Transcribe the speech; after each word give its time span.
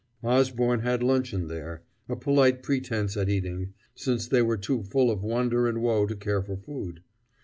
Osborne 0.23 0.79
had 0.79 1.03
luncheon 1.03 1.47
there 1.47 1.83
a 2.09 2.15
polite 2.15 2.63
pretense 2.63 3.15
at 3.15 3.29
eating, 3.29 3.75
since 3.93 4.25
they 4.27 4.41
were 4.41 4.57
too 4.57 4.81
full 4.81 5.11
of 5.11 5.21
wonder 5.21 5.67
and 5.67 5.79
woe 5.79 6.07
to 6.07 6.15
care 6.15 6.41
for 6.41 6.57
food. 6.57 7.03